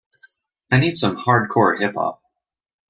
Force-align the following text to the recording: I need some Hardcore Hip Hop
I 0.71 0.79
need 0.79 0.97
some 0.97 1.15
Hardcore 1.15 1.77
Hip 1.77 1.93
Hop 1.93 2.23